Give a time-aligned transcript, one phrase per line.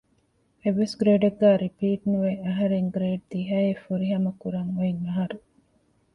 [0.61, 5.37] އެއްވެސް ގްރޭޑެއްގައި ރިޕީޓް ނުވެ އަހަރެން ގްރޭޑް ދިހައެއް ފުރިހަމަ ކުރަން އޮތްއަހަރު